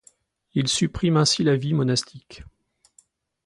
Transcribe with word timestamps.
Il 0.55 0.67
supprime 0.67 1.15
ainsi 1.17 1.43
la 1.43 1.55
vie 1.55 1.75
monastique. 1.75 2.43